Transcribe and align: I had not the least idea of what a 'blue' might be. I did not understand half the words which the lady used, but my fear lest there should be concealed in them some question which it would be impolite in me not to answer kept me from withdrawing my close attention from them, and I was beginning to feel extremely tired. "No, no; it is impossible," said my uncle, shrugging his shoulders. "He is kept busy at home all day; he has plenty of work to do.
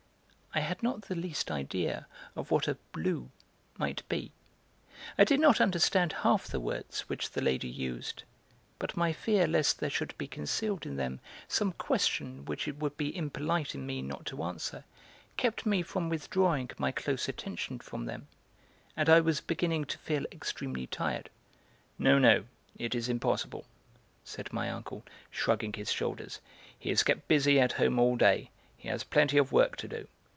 I 0.53 0.59
had 0.59 0.83
not 0.83 1.03
the 1.03 1.15
least 1.15 1.49
idea 1.49 2.07
of 2.35 2.51
what 2.51 2.67
a 2.67 2.75
'blue' 2.91 3.31
might 3.77 4.03
be. 4.09 4.33
I 5.17 5.23
did 5.23 5.39
not 5.39 5.61
understand 5.61 6.11
half 6.11 6.43
the 6.45 6.59
words 6.59 7.07
which 7.07 7.31
the 7.31 7.41
lady 7.41 7.69
used, 7.69 8.23
but 8.77 8.97
my 8.97 9.13
fear 9.13 9.47
lest 9.47 9.79
there 9.79 9.89
should 9.89 10.13
be 10.17 10.27
concealed 10.27 10.85
in 10.85 10.97
them 10.97 11.21
some 11.47 11.71
question 11.71 12.43
which 12.43 12.67
it 12.67 12.75
would 12.79 12.97
be 12.97 13.15
impolite 13.15 13.75
in 13.75 13.85
me 13.85 14.01
not 14.01 14.25
to 14.25 14.43
answer 14.43 14.83
kept 15.37 15.65
me 15.65 15.81
from 15.81 16.09
withdrawing 16.09 16.69
my 16.77 16.91
close 16.91 17.29
attention 17.29 17.79
from 17.79 18.03
them, 18.05 18.27
and 18.97 19.07
I 19.07 19.21
was 19.21 19.39
beginning 19.39 19.85
to 19.85 19.97
feel 19.99 20.25
extremely 20.33 20.85
tired. 20.85 21.29
"No, 21.97 22.19
no; 22.19 22.43
it 22.77 22.93
is 22.93 23.07
impossible," 23.07 23.63
said 24.25 24.51
my 24.51 24.69
uncle, 24.69 25.05
shrugging 25.29 25.71
his 25.71 25.93
shoulders. 25.93 26.41
"He 26.77 26.89
is 26.91 27.03
kept 27.03 27.29
busy 27.29 27.57
at 27.57 27.71
home 27.73 27.97
all 27.97 28.17
day; 28.17 28.49
he 28.77 28.89
has 28.89 29.05
plenty 29.05 29.37
of 29.37 29.53
work 29.53 29.77
to 29.77 29.87
do. 29.87 30.09